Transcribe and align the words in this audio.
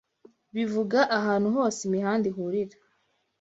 bivuga 0.55 0.99
ahantu 1.17 1.47
hose 1.55 1.79
imihanda 1.87 2.25
ihurira 2.31 2.77